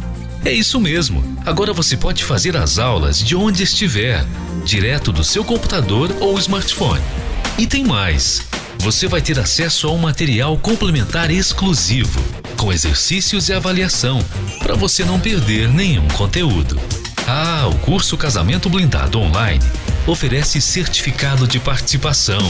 É 0.45 0.51
isso 0.51 0.80
mesmo. 0.80 1.38
Agora 1.45 1.74
você 1.74 1.98
pode 1.98 2.24
fazer 2.24 2.56
as 2.56 2.80
aulas 2.80 3.19
de 3.19 3.36
onde 3.36 3.63
estiver, 3.63 4.25
direto 4.63 5.12
do 5.12 5.24
seu 5.24 5.44
computador 5.44 6.16
ou 6.21 6.38
smartphone. 6.39 7.04
E 7.57 7.68
tem 7.68 7.83
mais. 7.83 8.42
Você 8.77 9.07
vai 9.07 9.21
ter 9.21 9.38
acesso 9.38 9.88
a 9.88 9.92
um 9.92 9.98
material 9.98 10.57
complementar 10.57 11.30
exclusivo, 11.30 12.24
com 12.56 12.71
exercícios 12.71 13.50
e 13.50 13.54
avaliação, 13.54 14.23
para 14.59 14.76
você 14.76 15.04
não 15.04 15.19
perder 15.19 15.68
nenhum 15.68 16.07
conteúdo. 16.09 16.80
Ah, 17.28 17.68
o 17.68 17.76
curso 17.80 18.16
Casamento 18.16 18.69
Blindado 18.69 19.19
Online 19.19 19.64
oferece 20.09 20.59
certificado 20.59 21.47
de 21.47 21.59
participação. 21.59 22.42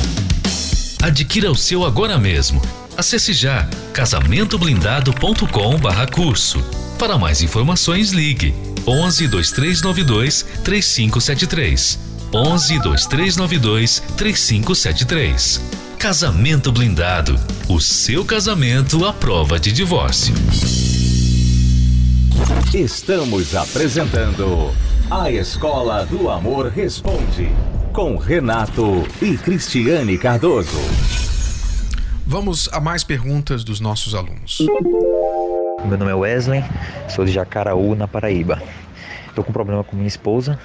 Adquira 1.02 1.52
o 1.52 1.56
seu 1.56 1.84
agora 1.84 2.18
mesmo. 2.18 2.62
Acesse 2.98 3.34
já 3.34 3.68
casamentoblindado.com/curso. 3.94 6.64
Para 6.98 7.18
mais 7.18 7.42
informações, 7.42 8.12
ligue 8.12 8.56
11 8.88 9.28
2392 9.28 10.46
3573. 10.64 12.00
11 12.34 12.80
2392 12.80 14.04
3573. 14.16 15.60
Casamento 15.98 16.72
Blindado. 16.72 17.38
O 17.68 17.82
seu 17.82 18.24
casamento 18.24 19.04
à 19.06 19.12
prova 19.12 19.60
de 19.60 19.74
divórcio. 19.74 20.34
Estamos 22.74 23.54
apresentando 23.56 24.74
A 25.12 25.32
Escola 25.32 26.06
do 26.06 26.30
Amor 26.30 26.68
Responde, 26.68 27.50
com 27.92 28.16
Renato 28.16 29.04
e 29.20 29.36
Cristiane 29.40 30.20
Cardoso. 30.20 30.78
Vamos 32.28 32.70
a 32.72 32.80
mais 32.80 33.04
perguntas 33.04 33.64
dos 33.64 33.80
nossos 33.80 34.14
alunos. 34.14 34.60
Meu 35.84 35.98
nome 35.98 36.12
é 36.12 36.14
Wesley, 36.14 36.64
sou 37.10 37.26
de 37.26 37.32
Jacaraú, 37.32 37.96
na 37.96 38.08
Paraíba. 38.08 38.62
Estou 39.28 39.44
com 39.44 39.52
problema 39.52 39.84
com 39.84 39.96
minha 39.96 40.08
esposa, 40.08 40.60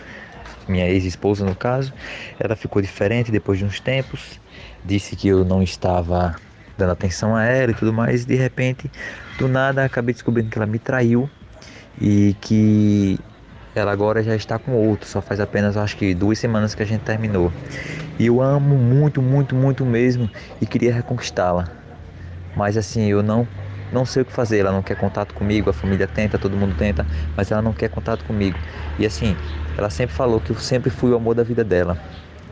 minha 0.69 0.87
ex-esposa 0.91 1.43
no 1.43 1.57
caso. 1.57 1.91
Ela 2.39 2.55
ficou 2.55 2.83
diferente 2.83 3.33
depois 3.33 3.59
de 3.59 3.65
uns 3.65 3.81
tempos, 3.81 4.39
disse 4.85 5.17
que 5.17 5.27
eu 5.27 5.43
não 5.43 5.63
estava 5.63 6.37
dando 6.77 6.93
atenção 6.93 7.35
a 7.35 7.45
ela 7.45 7.73
e 7.73 7.75
tudo 7.75 7.95
mais. 7.95 8.25
E 8.25 8.27
de 8.27 8.35
repente, 8.35 8.91
do 9.39 9.49
nada, 9.49 9.87
acabei 9.87 10.13
descobrindo 10.13 10.51
que 10.51 10.59
ela 10.59 10.67
me 10.67 10.79
traiu 10.79 11.31
e 11.99 12.37
que 12.43 13.19
ela 13.75 13.93
agora 13.93 14.23
já 14.23 14.35
está 14.37 14.59
com 14.59 14.73
outro, 14.75 15.09
só 15.09 15.23
faz 15.23 15.41
apenas 15.41 15.77
acho 15.77 15.97
que 15.97 16.15
duas 16.15 16.39
semanas 16.39 16.75
que 16.75 16.83
a 16.83 16.87
gente 16.87 17.03
terminou. 17.03 17.57
E 18.19 18.27
eu 18.27 18.41
amo 18.43 18.79
muito, 18.79 19.23
muito, 19.23 19.57
muito 19.57 19.87
mesmo 19.87 20.31
e 20.61 20.67
queria 20.67 20.95
reconquistá-la. 20.95 21.73
Mas 22.55 22.77
assim, 22.77 23.07
eu 23.09 23.23
não 23.23 23.51
não 23.91 24.05
sei 24.05 24.23
o 24.23 24.27
que 24.27 24.33
fazer, 24.33 24.59
ela 24.59 24.73
não 24.73 24.83
quer 24.83 24.97
contato 24.97 25.33
comigo, 25.35 25.71
a 25.71 25.73
família 25.73 26.09
tenta, 26.09 26.37
todo 26.39 26.57
mundo 26.57 26.75
tenta, 26.75 27.07
mas 27.37 27.51
ela 27.53 27.63
não 27.63 27.73
quer 27.73 27.89
contato 27.89 28.25
comigo. 28.25 28.61
E 28.99 29.07
assim, 29.07 29.37
ela 29.77 29.89
sempre 29.91 30.15
falou 30.17 30.41
que 30.41 30.51
eu 30.51 30.57
sempre 30.57 30.91
fui 30.91 31.13
o 31.13 31.17
amor 31.17 31.35
da 31.35 31.45
vida 31.45 31.65
dela. 31.65 32.03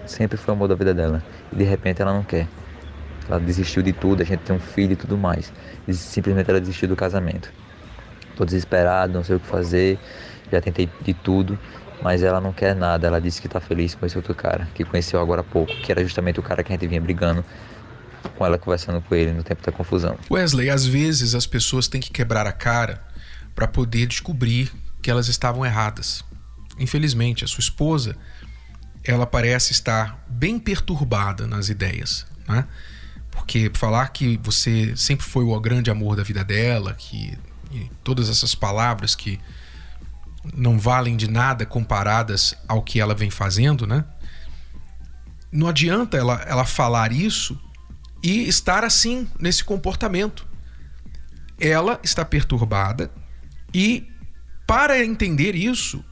Sempre 0.05 0.39
fui 0.39 0.53
o 0.53 0.57
amor 0.57 0.69
da 0.69 0.77
vida 0.77 0.95
dela. 0.95 1.25
E 1.53 1.57
de 1.57 1.65
repente 1.65 2.03
ela 2.03 2.13
não 2.15 2.25
quer. 2.25 2.53
Ela 3.29 3.41
desistiu 3.41 3.83
de 3.83 3.93
tudo, 3.93 4.23
a 4.23 4.25
gente 4.27 4.43
tem 4.43 4.55
um 4.57 4.61
filho 4.61 4.93
e 4.95 4.97
tudo 4.97 5.19
mais. 5.19 5.53
E 5.87 5.95
simplesmente 5.95 6.51
ela 6.51 6.61
desistiu 6.61 6.89
do 6.89 6.97
casamento. 6.97 7.55
Tô 8.35 8.45
desesperado, 8.45 9.13
não 9.13 9.23
sei 9.25 9.37
o 9.37 9.41
que 9.41 9.47
fazer, 9.47 10.01
já 10.53 10.61
tentei 10.61 10.89
de 11.01 11.15
tudo, 11.15 11.59
mas 12.03 12.23
ela 12.23 12.41
não 12.41 12.53
quer 12.53 12.75
nada. 12.75 13.07
Ela 13.07 13.21
disse 13.21 13.41
que 13.41 13.49
tá 13.49 13.61
feliz 13.61 13.95
com 13.95 14.07
esse 14.07 14.17
outro 14.17 14.35
cara, 14.35 14.69
que 14.75 14.85
conheceu 14.85 15.21
agora 15.21 15.41
há 15.41 15.45
pouco, 15.45 15.75
que 15.75 15.91
era 15.91 16.03
justamente 16.03 16.39
o 16.39 16.43
cara 16.43 16.63
que 16.63 16.73
a 16.73 16.75
gente 16.77 16.87
vinha 16.87 17.01
brigando 17.01 17.45
com 18.37 18.47
ela 18.47 18.57
conversando 18.57 19.03
com 19.03 19.15
ele 19.15 19.33
no 19.33 19.43
tempo 19.43 19.63
da 19.65 19.73
confusão. 19.73 20.17
Wesley, 20.31 20.71
às 20.71 20.87
vezes 20.87 21.35
as 21.35 21.47
pessoas 21.47 21.89
têm 21.89 22.01
que 22.01 22.11
quebrar 22.11 22.47
a 22.47 22.53
cara 22.53 23.03
para 23.55 23.67
poder 23.67 24.07
descobrir 24.07 24.73
que 25.03 25.11
elas 25.11 25.29
estavam 25.29 25.67
erradas. 25.67 26.25
Infelizmente, 26.79 27.45
a 27.45 27.49
sua 27.49 27.61
esposa, 27.61 28.17
ela 29.05 29.27
parece 29.27 29.73
estar 29.73 30.25
bem 30.29 30.59
perturbada 30.59 31.47
nas 31.47 31.69
ideias, 31.69 32.25
né? 32.49 32.65
Porque 33.31 33.71
falar 33.75 34.09
que 34.09 34.39
você 34.43 34.95
sempre 34.97 35.27
foi 35.27 35.45
o 35.45 35.61
grande 35.61 35.91
amor 35.91 36.17
da 36.17 36.23
vida 36.23 36.45
dela, 36.45 36.95
que 36.95 37.37
todas 38.05 38.29
essas 38.29 38.55
palavras 38.55 39.15
que 39.15 39.41
não 40.55 40.79
valem 40.79 41.17
de 41.17 41.31
nada 41.31 41.65
comparadas 41.65 42.55
ao 42.67 42.83
que 42.83 43.01
ela 43.01 43.15
vem 43.15 43.31
fazendo, 43.31 43.87
né? 43.87 44.05
Não 45.51 45.69
adianta 45.69 46.17
ela, 46.17 46.43
ela 46.47 46.65
falar 46.65 47.13
isso 47.13 47.61
e 48.23 48.49
estar 48.49 48.85
assim 48.85 49.29
nesse 49.39 49.63
comportamento. 49.63 50.47
Ela 51.61 52.01
está 52.03 52.25
perturbada 52.25 53.11
e 53.73 54.09
para 54.67 55.05
entender 55.05 55.55
isso, 55.55 56.05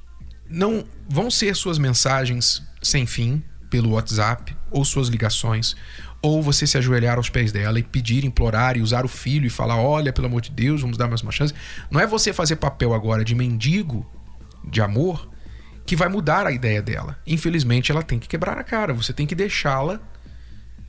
não 0.48 0.84
vão 1.08 1.30
ser 1.30 1.56
suas 1.56 1.78
mensagens 1.78 2.62
sem 2.82 3.06
fim 3.06 3.42
pelo 3.70 3.90
WhatsApp 3.90 4.56
ou 4.70 4.84
suas 4.84 5.08
ligações 5.08 5.76
ou 6.22 6.42
você 6.42 6.66
se 6.66 6.76
ajoelhar 6.76 7.16
aos 7.16 7.30
pés 7.30 7.50
dela 7.50 7.78
e 7.78 7.82
pedir, 7.82 8.24
implorar 8.24 8.76
e 8.76 8.82
usar 8.82 9.04
o 9.04 9.08
filho 9.08 9.46
e 9.46 9.50
falar: 9.50 9.76
"Olha, 9.76 10.12
pelo 10.12 10.26
amor 10.26 10.40
de 10.42 10.50
Deus, 10.50 10.82
vamos 10.82 10.98
dar 10.98 11.08
mais 11.08 11.22
uma 11.22 11.32
chance". 11.32 11.54
Não 11.90 12.00
é 12.00 12.06
você 12.06 12.32
fazer 12.32 12.56
papel 12.56 12.92
agora 12.92 13.24
de 13.24 13.34
mendigo 13.34 14.06
de 14.64 14.80
amor 14.80 15.28
que 15.86 15.96
vai 15.96 16.08
mudar 16.08 16.46
a 16.46 16.52
ideia 16.52 16.80
dela. 16.80 17.18
Infelizmente, 17.26 17.90
ela 17.90 18.02
tem 18.02 18.18
que 18.18 18.28
quebrar 18.28 18.58
a 18.58 18.62
cara, 18.62 18.92
você 18.94 19.12
tem 19.12 19.26
que 19.26 19.34
deixá-la 19.34 20.00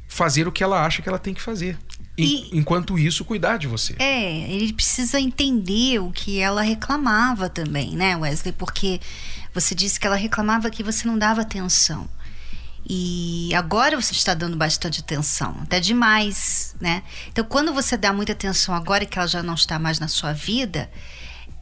fazer 0.08 0.48
o 0.48 0.51
que 0.51 0.63
ela 0.63 0.86
acha 0.86 1.01
que 1.01 1.08
ela 1.08 1.18
tem 1.18 1.34
que 1.34 1.42
fazer. 1.42 1.78
E, 2.18 2.50
enquanto 2.56 3.00
isso, 3.00 3.24
cuidar 3.24 3.58
de 3.58 3.66
você. 3.66 3.96
É, 3.98 4.51
ele 4.51 4.74
precisa 4.74 5.20
entender 5.20 6.00
o 6.00 6.12
que 6.12 6.40
ela 6.40 6.62
reclamava 6.62 7.50
também, 7.50 7.96
né, 7.96 8.16
Wesley? 8.16 8.51
Porque 8.51 9.00
você 9.54 9.74
disse 9.74 10.00
que 10.00 10.06
ela 10.06 10.16
reclamava 10.16 10.70
que 10.70 10.84
você 10.84 11.08
não 11.08 11.18
dava 11.18 11.42
atenção. 11.42 12.08
E 12.88 13.54
agora 13.56 14.00
você 14.00 14.12
está 14.12 14.34
dando 14.34 14.58
bastante 14.58 15.00
atenção, 15.00 15.56
até 15.62 15.80
demais, 15.80 16.75
né? 16.82 17.04
Então, 17.30 17.46
quando 17.46 17.74
você 17.74 17.96
dá 17.96 18.12
muita 18.12 18.34
atenção 18.34 18.75
agora 18.75 19.06
que 19.06 19.18
ela 19.18 19.28
já 19.28 19.42
não 19.42 19.54
está 19.54 19.80
mais 19.80 20.00
na 20.00 20.08
sua 20.08 20.34
vida, 20.34 20.92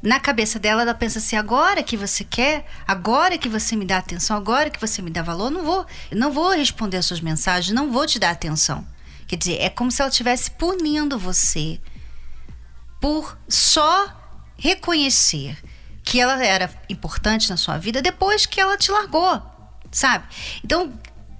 na 0.02 0.20
cabeça 0.20 0.58
dela 0.58 0.82
ela 0.82 0.94
pensa 0.94 1.20
assim: 1.20 1.36
agora 1.36 1.84
que 1.84 1.98
você 1.98 2.24
quer, 2.24 2.66
agora 2.88 3.38
que 3.38 3.50
você 3.50 3.76
me 3.76 3.86
dá 3.86 3.98
atenção, 3.98 4.38
agora 4.38 4.70
que 4.70 4.80
você 4.80 5.02
me 5.02 5.10
dá 5.10 5.22
valor, 5.22 5.50
não 5.50 5.64
vou, 5.64 5.86
não 6.12 6.32
vou 6.32 6.52
responder 6.52 6.98
as 6.98 7.06
suas 7.06 7.20
mensagens, 7.20 7.74
não 7.74 7.92
vou 7.92 8.06
te 8.08 8.18
dar 8.18 8.32
atenção. 8.32 8.86
Quer 9.28 9.36
dizer, 9.36 9.62
é 9.62 9.70
como 9.70 9.92
se 9.92 10.02
ela 10.02 10.10
estivesse 10.10 10.52
punindo 10.52 11.20
você 11.20 11.80
por 13.00 13.38
só 13.48 14.16
reconhecer 14.58 15.58
que 16.04 16.20
ela 16.20 16.44
era 16.44 16.70
importante 16.90 17.50
na 17.50 17.58
sua 17.58 17.78
vida 17.78 18.02
depois 18.02 18.46
que 18.46 18.60
ela 18.60 18.78
te 18.78 18.92
largou, 18.92 19.42
sabe? 19.92 20.26
Então, 20.64 20.92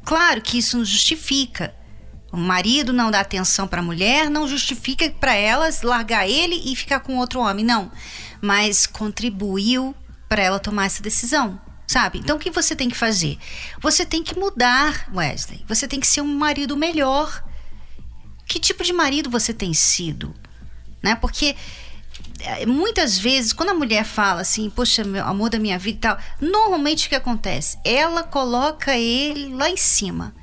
claro 0.06 0.42
que 0.42 0.60
isso 0.60 0.78
não 0.78 0.86
justifica. 0.86 1.74
O 2.32 2.38
marido 2.38 2.94
não 2.94 3.10
dá 3.10 3.22
atenção 3.22 3.68
para 3.68 3.80
a 3.80 3.84
mulher, 3.84 4.30
não 4.30 4.48
justifica 4.48 5.10
para 5.10 5.34
elas 5.34 5.82
largar 5.82 6.30
ele 6.30 6.72
e 6.72 6.76
ficar 6.76 7.00
com 7.00 7.18
outro 7.18 7.40
homem, 7.40 7.66
não 7.66 7.92
mas 8.42 8.86
contribuiu 8.86 9.96
para 10.28 10.44
ela 10.44 10.60
tomar 10.60 10.86
essa 10.86 11.02
decisão. 11.02 11.60
Sabe? 11.88 12.20
Então 12.20 12.38
o 12.38 12.40
que 12.40 12.52
você 12.52 12.76
tem 12.76 12.88
que 12.88 12.96
fazer? 12.96 13.40
Você 13.82 14.06
tem 14.06 14.24
que 14.24 14.38
mudar, 14.38 15.10
Wesley. 15.12 15.66
Você 15.68 15.88
tem 15.88 16.00
que 16.00 16.06
ser 16.06 16.22
um 16.22 16.38
marido 16.38 16.78
melhor. 16.78 17.44
Que 18.46 18.60
tipo 18.60 18.84
de 18.84 18.94
marido 18.94 19.28
você 19.28 19.52
tem 19.54 19.74
sido? 19.74 20.36
Né? 21.02 21.16
Porque 21.16 21.56
eh, 22.42 22.66
muitas 22.68 23.18
vezes, 23.18 23.54
quando 23.54 23.70
a 23.70 23.74
mulher 23.74 24.06
fala 24.06 24.42
assim, 24.42 24.70
poxa, 24.70 25.04
meu 25.04 25.26
amor 25.26 25.50
da 25.50 25.58
minha 25.58 25.80
vida 25.80 25.98
e 25.98 26.00
tal, 26.00 26.18
normalmente 26.40 27.08
o 27.08 27.10
que 27.10 27.16
acontece? 27.16 27.80
Ela 27.84 28.22
coloca 28.22 28.96
ele 28.96 29.54
lá 29.56 29.68
em 29.68 29.78
cima 29.78 30.36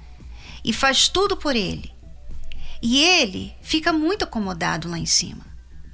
e 0.64 0.72
faz 0.72 1.08
tudo 1.08 1.36
por 1.36 1.54
ele. 1.54 1.92
E 2.82 2.98
ele 2.98 3.54
fica 3.62 3.92
muito 3.92 4.24
acomodado 4.24 4.88
lá 4.88 4.98
em 4.98 5.06
cima. 5.06 5.45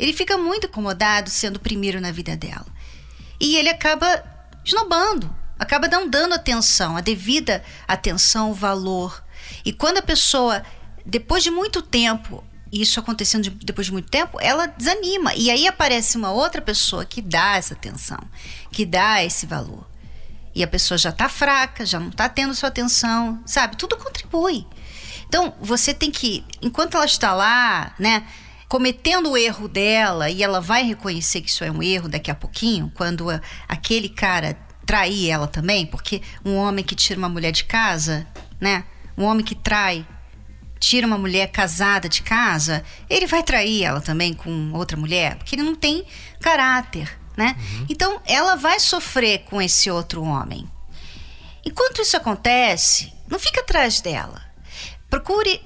Ele 0.02 0.12
fica 0.12 0.36
muito 0.36 0.66
incomodado 0.66 1.30
sendo 1.30 1.58
o 1.58 1.60
primeiro 1.60 2.00
na 2.00 2.10
vida 2.10 2.36
dela. 2.36 2.66
E 3.38 3.54
ele 3.54 3.68
acaba 3.68 4.24
esnobando, 4.64 5.32
acaba 5.56 5.86
não 5.86 6.08
dando 6.08 6.34
atenção, 6.34 6.96
a 6.96 7.00
devida 7.00 7.62
atenção, 7.86 8.50
o 8.50 8.54
valor. 8.54 9.22
E 9.64 9.72
quando 9.72 9.98
a 9.98 10.02
pessoa, 10.02 10.64
depois 11.06 11.44
de 11.44 11.52
muito 11.52 11.80
tempo, 11.80 12.42
isso 12.72 12.98
acontecendo 12.98 13.48
depois 13.48 13.86
de 13.86 13.92
muito 13.92 14.10
tempo, 14.10 14.40
ela 14.40 14.66
desanima. 14.66 15.36
E 15.36 15.52
aí 15.52 15.68
aparece 15.68 16.16
uma 16.16 16.32
outra 16.32 16.60
pessoa 16.60 17.04
que 17.04 17.22
dá 17.22 17.56
essa 17.56 17.74
atenção, 17.74 18.18
que 18.72 18.84
dá 18.84 19.22
esse 19.22 19.46
valor. 19.46 19.86
E 20.52 20.64
a 20.64 20.66
pessoa 20.66 20.98
já 20.98 21.10
está 21.10 21.28
fraca, 21.28 21.86
já 21.86 22.00
não 22.00 22.08
está 22.08 22.28
tendo 22.28 22.56
sua 22.56 22.70
atenção, 22.70 23.40
sabe? 23.46 23.76
Tudo 23.76 23.96
contribui. 23.96 24.66
Então, 25.28 25.54
você 25.60 25.94
tem 25.94 26.10
que, 26.10 26.44
enquanto 26.60 26.96
ela 26.96 27.06
está 27.06 27.32
lá, 27.32 27.94
né, 28.00 28.26
cometendo 28.72 29.32
o 29.32 29.36
erro 29.36 29.68
dela 29.68 30.30
e 30.30 30.42
ela 30.42 30.58
vai 30.58 30.82
reconhecer 30.82 31.42
que 31.42 31.50
isso 31.50 31.62
é 31.62 31.70
um 31.70 31.82
erro 31.82 32.08
daqui 32.08 32.30
a 32.30 32.34
pouquinho, 32.34 32.90
quando 32.94 33.28
a, 33.28 33.38
aquele 33.68 34.08
cara 34.08 34.54
trair 34.86 35.28
ela 35.28 35.46
também, 35.46 35.84
porque 35.84 36.22
um 36.42 36.56
homem 36.56 36.82
que 36.82 36.94
tira 36.94 37.18
uma 37.18 37.28
mulher 37.28 37.52
de 37.52 37.64
casa, 37.64 38.26
né? 38.58 38.84
Um 39.14 39.24
homem 39.24 39.44
que 39.44 39.54
trai, 39.54 40.06
tira 40.80 41.06
uma 41.06 41.18
mulher 41.18 41.48
casada 41.48 42.08
de 42.08 42.22
casa, 42.22 42.82
ele 43.10 43.26
vai 43.26 43.42
trair 43.42 43.84
ela 43.84 44.00
também 44.00 44.32
com 44.32 44.72
outra 44.72 44.96
mulher, 44.96 45.36
porque 45.36 45.54
ele 45.54 45.64
não 45.64 45.74
tem 45.74 46.06
caráter, 46.40 47.20
né? 47.36 47.54
Uhum. 47.58 47.86
Então 47.90 48.22
ela 48.24 48.56
vai 48.56 48.80
sofrer 48.80 49.40
com 49.40 49.60
esse 49.60 49.90
outro 49.90 50.22
homem. 50.22 50.66
Enquanto 51.62 52.00
isso 52.00 52.16
acontece, 52.16 53.12
não 53.28 53.38
fica 53.38 53.60
atrás 53.60 54.00
dela. 54.00 54.40
Procure 55.10 55.60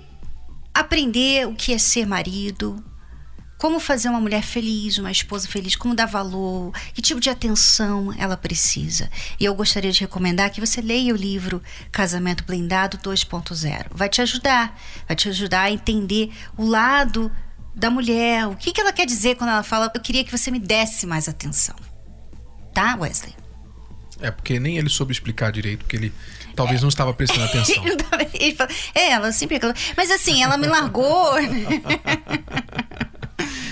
aprender 0.75 1.47
o 1.47 1.55
que 1.55 1.73
é 1.73 1.79
ser 1.79 2.05
marido, 2.05 2.85
como 3.67 3.81
fazer 3.81 4.09
uma 4.09 4.21
mulher 4.21 4.45
feliz, 4.45 4.97
uma 4.97 5.11
esposa 5.11 5.49
feliz, 5.49 5.75
como 5.75 5.93
dar 5.93 6.07
valor, 6.07 6.73
que 6.95 7.03
tipo 7.03 7.19
de 7.19 7.29
atenção 7.29 8.15
ela 8.17 8.37
precisa. 8.37 9.11
E 9.41 9.45
eu 9.45 9.53
gostaria 9.57 9.91
de 9.91 10.03
recomendar 10.03 10.53
que 10.53 10.61
você 10.61 10.81
leia 10.81 11.13
o 11.13 11.17
livro 11.17 11.61
Casamento 11.91 12.45
Blindado 12.45 12.97
2.0. 12.99 13.87
Vai 13.91 14.09
te 14.09 14.23
ajudar, 14.23 14.81
vai 15.09 15.17
te 15.17 15.29
ajudar 15.29 15.63
a 15.63 15.71
entender 15.73 16.31
o 16.57 16.65
lado 16.65 17.29
da 17.75 17.91
mulher, 17.91 18.47
o 18.47 18.55
que, 18.55 18.71
que 18.71 18.81
ela 18.81 18.93
quer 18.93 19.05
dizer 19.05 19.35
quando 19.35 19.51
ela 19.51 19.65
fala, 19.65 19.91
eu 19.93 20.01
queria 20.01 20.23
que 20.23 20.31
você 20.31 20.49
me 20.53 20.61
desse 20.61 21.05
mais 21.05 21.29
atenção. 21.29 21.75
Tá, 22.73 22.95
Wesley? 22.95 23.35
É, 24.21 24.31
porque 24.31 24.61
nem 24.61 24.79
ele 24.79 24.89
soube 24.89 25.11
explicar 25.11 25.51
direito, 25.51 25.81
porque 25.81 25.97
ele 25.97 26.13
talvez 26.55 26.79
é. 26.79 26.83
não 26.83 26.89
estava 26.89 27.13
prestando 27.13 27.43
atenção. 27.51 27.83
ele 28.33 28.55
fala, 28.55 28.71
é, 28.95 29.11
ela 29.11 29.33
sempre. 29.33 29.59
Mas 29.97 30.13
assim, 30.13 30.41
ela 30.41 30.57
me 30.57 30.69
largou. 30.69 31.33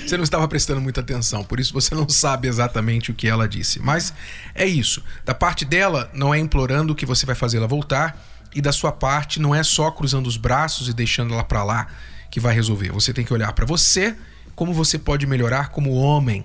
Você 0.07 0.19
não 0.19 0.25
estava 0.25 0.47
prestando 0.47 0.83
muita 0.83 1.01
atenção, 1.01 1.43
por 1.43 1.59
isso 1.59 1.73
você 1.73 1.95
não 1.95 2.07
sabe 2.09 2.47
exatamente 2.47 3.11
o 3.11 3.15
que 3.15 3.27
ela 3.27 3.49
disse. 3.49 3.81
Mas 3.81 4.13
é 4.55 4.67
isso. 4.67 5.03
Da 5.25 5.35
parte 5.35 5.65
dela, 5.65 6.11
não 6.13 6.35
é 6.35 6.39
implorando 6.39 6.95
que 6.95 7.07
você 7.07 7.25
vai 7.25 7.35
fazê-la 7.35 7.67
voltar, 7.67 8.23
e 8.55 8.61
da 8.61 8.71
sua 8.71 8.93
parte, 8.93 9.41
não 9.41 9.55
é 9.55 9.63
só 9.63 9.91
cruzando 9.91 10.27
os 10.27 10.37
braços 10.37 10.89
e 10.89 10.93
deixando 10.93 11.33
ela 11.33 11.43
para 11.43 11.65
lá 11.65 11.89
que 12.31 12.39
vai 12.39 12.55
resolver. 12.55 12.93
Você 12.93 13.13
tem 13.13 13.25
que 13.25 13.33
olhar 13.33 13.53
para 13.55 13.65
você, 13.65 14.15
como 14.55 14.75
você 14.75 14.99
pode 14.99 15.27
melhorar 15.27 15.71
como 15.71 15.93
homem, 15.95 16.45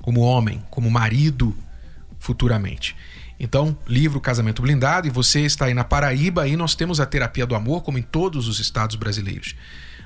como 0.00 0.20
homem, 0.20 0.62
como 0.70 0.90
marido 0.90 1.54
futuramente. 2.18 2.96
Então, 3.38 3.76
livro 3.86 4.20
Casamento 4.20 4.62
Blindado, 4.62 5.08
e 5.08 5.10
você 5.10 5.40
está 5.40 5.66
aí 5.66 5.74
na 5.74 5.84
Paraíba 5.84 6.46
e 6.46 6.56
nós 6.56 6.74
temos 6.74 7.00
a 7.00 7.06
terapia 7.06 7.44
do 7.44 7.54
amor, 7.54 7.82
como 7.82 7.98
em 7.98 8.02
todos 8.02 8.48
os 8.48 8.60
estados 8.60 8.96
brasileiros. 8.96 9.56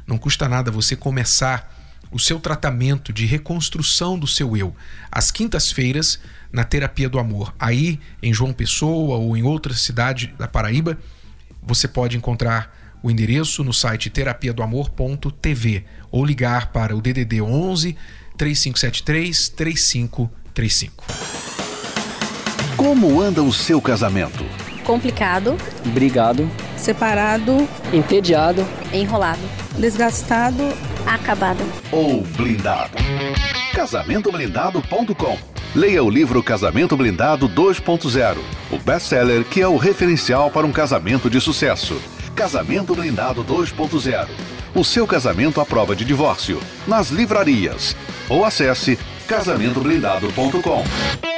Não 0.07 0.17
custa 0.19 0.49
nada 0.49 0.71
você 0.71 0.97
começar 0.97 1.78
o 2.11 2.19
seu 2.19 2.41
tratamento 2.41 3.13
de 3.13 3.27
reconstrução 3.27 4.19
do 4.19 4.27
seu 4.27 4.57
eu 4.57 4.75
às 5.11 5.31
quintas-feiras 5.31 6.19
na 6.53 6.65
Terapia 6.65 7.09
do 7.09 7.19
Amor. 7.19 7.55
Aí, 7.59 8.01
em 8.23 8.33
João 8.33 8.53
Pessoa 8.53 9.17
ou 9.17 9.37
em 9.37 9.43
outra 9.43 9.75
cidade 9.75 10.35
da 10.39 10.49
Paraíba, 10.49 10.99
você 11.63 11.87
pode 11.87 12.17
encontrar 12.17 12.75
o 13.03 13.11
endereço 13.11 13.63
no 13.63 13.73
site 13.73 14.11
terapiadoamor.tv 14.11 15.85
ou 16.11 16.25
ligar 16.25 16.73
para 16.73 16.97
o 16.97 17.01
DDD 17.01 17.41
11 17.41 17.97
3573 18.37 19.49
3535. 19.51 21.05
Como 22.77 23.21
anda 23.21 23.43
o 23.43 23.53
seu 23.53 23.81
casamento? 23.81 24.45
Complicado. 24.85 25.57
Brigado. 25.93 26.49
Separado. 26.77 27.69
Entediado. 27.93 28.67
Enrolado 28.93 29.68
desgastado, 29.79 30.63
acabado 31.07 31.65
ou 31.91 32.23
blindado. 32.37 32.99
Casamentoblindado.com 33.75 35.39
Leia 35.75 36.03
o 36.03 36.11
livro 36.11 36.43
Casamento 36.43 36.97
Blindado 36.97 37.49
2.0, 37.49 38.39
o 38.73 38.79
best-seller 38.79 39.45
que 39.45 39.61
é 39.61 39.69
o 39.69 39.77
referencial 39.77 40.51
para 40.51 40.67
um 40.67 40.73
casamento 40.73 41.29
de 41.29 41.41
sucesso. 41.41 42.01
Casamento 42.35 42.95
Blindado 42.95 43.45
2.0. 43.45 44.29
O 44.75 44.85
seu 44.85 45.07
casamento 45.07 45.61
à 45.61 45.67
prova 45.67 45.95
de 45.95 46.05
divórcio. 46.05 46.61
Nas 46.87 47.11
livrarias. 47.11 47.95
Ou 48.29 48.45
acesse 48.45 48.99
casamentoblindado.com. 49.27 51.38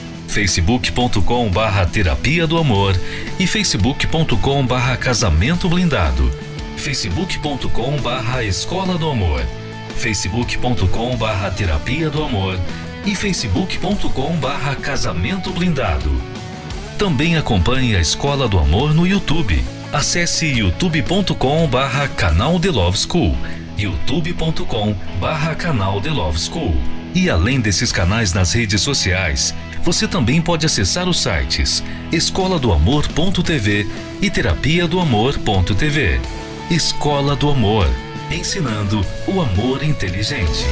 facebook.com 0.31 1.49
barra 1.49 1.85
Terapia 1.85 2.47
do 2.47 2.57
Amor 2.57 2.99
e 3.39 3.45
facebook.com 3.45 4.65
barra 4.65 4.97
Casamento 4.97 5.69
Blindado, 5.69 6.31
facebook.com 6.77 7.97
barra 7.97 8.43
Escola 8.43 8.97
do 8.97 9.09
Amor 9.09 9.45
facebook.com 10.01 11.15
barra 11.15 11.51
terapia 11.51 12.09
do 12.09 12.23
amor 12.23 12.59
e 13.05 13.15
facebook.com 13.15 14.35
barra 14.37 14.75
casamento 14.75 15.51
blindado. 15.51 16.11
Também 16.97 17.37
acompanhe 17.37 17.95
a 17.95 17.99
Escola 17.99 18.47
do 18.47 18.57
Amor 18.57 18.93
no 18.93 19.05
YouTube. 19.05 19.63
Acesse 19.93 20.47
youtube.com 20.47 21.67
barra 21.67 22.07
canal 22.07 22.59
The 22.59 22.69
Love 22.69 22.97
School, 22.97 23.37
youtube.com 23.77 24.95
barra 25.19 25.53
canal 25.55 26.01
The 26.01 26.09
Love 26.09 26.39
School. 26.39 26.75
E 27.13 27.29
além 27.29 27.59
desses 27.59 27.91
canais 27.91 28.33
nas 28.33 28.53
redes 28.53 28.81
sociais, 28.81 29.53
você 29.83 30.07
também 30.07 30.41
pode 30.41 30.65
acessar 30.65 31.07
os 31.09 31.21
sites 31.21 31.83
escola 32.11 32.59
do 32.59 32.71
amor.tv 32.71 33.87
e 34.21 34.29
terapia 34.29 34.87
do 34.87 34.99
amor.tv. 34.99 36.19
Escola 36.69 37.35
do 37.35 37.49
Amor 37.49 37.87
ensinando 38.33 39.05
o 39.27 39.41
amor 39.41 39.83
inteligente. 39.83 40.65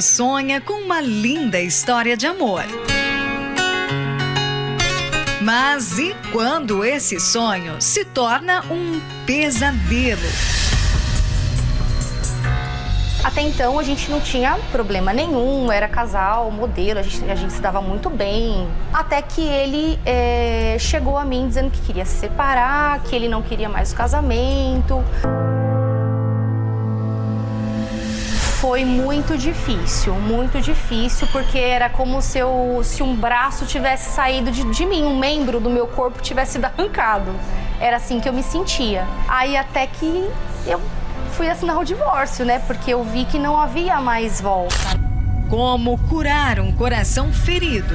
Sonha 0.00 0.60
com 0.60 0.74
uma 0.74 1.00
linda 1.00 1.60
história 1.60 2.16
de 2.16 2.26
amor. 2.26 2.64
Mas 5.40 5.98
e 5.98 6.14
quando 6.32 6.84
esse 6.84 7.20
sonho 7.20 7.80
se 7.80 8.04
torna 8.04 8.62
um 8.70 9.00
pesadelo? 9.26 10.22
Até 13.22 13.40
então 13.40 13.78
a 13.78 13.82
gente 13.82 14.10
não 14.10 14.20
tinha 14.20 14.58
problema 14.70 15.12
nenhum, 15.12 15.72
era 15.72 15.88
casal, 15.88 16.50
modelo, 16.50 17.00
a 17.00 17.02
gente, 17.02 17.30
a 17.30 17.34
gente 17.34 17.52
se 17.52 17.60
dava 17.60 17.80
muito 17.80 18.10
bem. 18.10 18.68
Até 18.92 19.22
que 19.22 19.40
ele 19.40 19.98
é, 20.04 20.76
chegou 20.78 21.16
a 21.16 21.24
mim 21.24 21.48
dizendo 21.48 21.70
que 21.70 21.80
queria 21.80 22.04
se 22.04 22.20
separar, 22.20 23.02
que 23.04 23.16
ele 23.16 23.28
não 23.28 23.42
queria 23.42 23.68
mais 23.68 23.92
o 23.92 23.96
casamento. 23.96 25.02
Foi 28.64 28.82
muito 28.82 29.36
difícil, 29.36 30.14
muito 30.14 30.58
difícil, 30.58 31.28
porque 31.30 31.58
era 31.58 31.90
como 31.90 32.22
se, 32.22 32.38
eu, 32.38 32.80
se 32.82 33.02
um 33.02 33.14
braço 33.14 33.66
tivesse 33.66 34.14
saído 34.14 34.50
de, 34.50 34.64
de 34.64 34.86
mim, 34.86 35.02
um 35.02 35.18
membro 35.18 35.60
do 35.60 35.68
meu 35.68 35.86
corpo 35.86 36.22
tivesse 36.22 36.52
sido 36.52 36.64
arrancado. 36.64 37.30
Era 37.78 37.98
assim 37.98 38.20
que 38.20 38.26
eu 38.26 38.32
me 38.32 38.42
sentia. 38.42 39.06
Aí 39.28 39.54
até 39.54 39.86
que 39.86 40.30
eu 40.66 40.80
fui 41.32 41.46
assinar 41.46 41.78
o 41.78 41.84
divórcio, 41.84 42.46
né? 42.46 42.58
Porque 42.60 42.90
eu 42.90 43.04
vi 43.04 43.26
que 43.26 43.38
não 43.38 43.60
havia 43.60 44.00
mais 44.00 44.40
volta. 44.40 44.74
Como 45.50 45.98
curar 46.08 46.58
um 46.58 46.72
coração 46.72 47.30
ferido? 47.34 47.94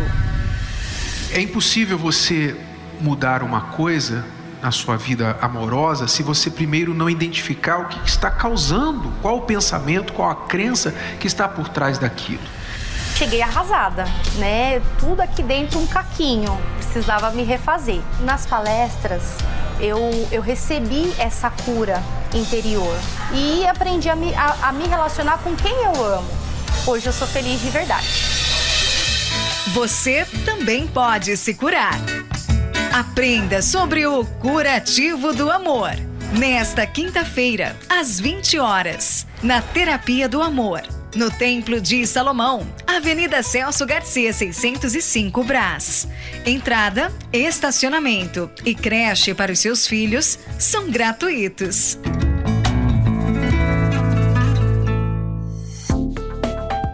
É 1.32 1.42
impossível 1.42 1.98
você 1.98 2.56
mudar 3.02 3.42
uma 3.42 3.62
coisa 3.72 4.24
na 4.62 4.72
sua 4.72 4.98
vida 4.98 5.38
amorosa 5.42 6.08
se 6.08 6.24
você 6.24 6.50
primeiro 6.50 6.94
não 6.94 7.10
identificar 7.10 7.80
o 7.80 7.88
que 7.88 8.08
está 8.08 8.30
causando, 8.30 9.12
qual 9.22 9.38
o 9.38 9.42
pensamento, 9.42 10.14
qual 10.14 10.30
a 10.30 10.36
crença 10.36 10.94
que 11.20 11.28
está 11.28 11.48
por 11.48 11.70
trás 11.70 11.98
daquilo. 11.98 12.44
Cheguei 13.16 13.42
arrasada, 13.42 14.06
né? 14.38 14.82
Tudo 14.98 15.22
aqui 15.22 15.44
dentro 15.44 15.80
um 15.80 15.88
caquinho, 15.88 16.58
precisava 16.78 17.32
me 17.32 17.44
refazer. 17.44 18.02
Nas 18.22 18.46
palestras, 18.46 19.24
eu, 19.80 20.00
eu 20.32 20.42
recebi 20.42 21.14
essa 21.18 21.50
cura 21.50 22.02
interior 22.34 22.96
e 23.34 23.66
aprendi 23.68 24.10
a 24.10 24.16
me, 24.16 24.34
a, 24.36 24.70
a 24.70 24.72
me 24.72 24.88
relacionar 24.88 25.40
com 25.40 25.56
quem 25.56 25.84
eu 25.84 26.06
amo. 26.06 26.30
Hoje 26.88 27.08
eu 27.08 27.14
sou 27.14 27.28
feliz 27.28 27.62
de 27.62 27.70
verdade. 27.70 28.08
Você 29.74 30.26
também 30.46 30.88
pode 30.88 31.36
se 31.38 31.54
curar. 31.54 32.00
Aprenda 33.00 33.62
sobre 33.62 34.06
o 34.06 34.26
curativo 34.26 35.32
do 35.32 35.50
amor. 35.50 35.92
Nesta 36.38 36.86
quinta-feira, 36.86 37.74
às 37.88 38.20
20 38.20 38.60
horas, 38.60 39.26
na 39.42 39.62
Terapia 39.62 40.28
do 40.28 40.42
Amor, 40.42 40.82
no 41.16 41.32
Templo 41.32 41.80
de 41.80 42.06
Salomão, 42.06 42.68
Avenida 42.86 43.42
Celso 43.42 43.86
Garcia, 43.86 44.34
605 44.34 45.44
Brás. 45.46 46.10
Entrada, 46.46 47.10
estacionamento 47.32 48.52
e 48.66 48.76
creche 48.76 49.34
para 49.34 49.54
os 49.54 49.60
seus 49.60 49.88
filhos 49.88 50.38
são 50.60 50.92
gratuitos. 50.92 51.98